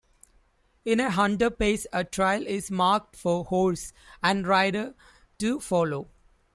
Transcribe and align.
In 0.83 0.99
a 0.99 1.11
hunter 1.11 1.51
pace 1.51 1.85
a 1.93 2.03
trail 2.03 2.41
is 2.47 2.71
marked 2.71 3.15
for 3.15 3.45
horse 3.45 3.93
and 4.23 4.47
rider 4.47 4.95
to 5.37 5.59
follow. 5.59 6.09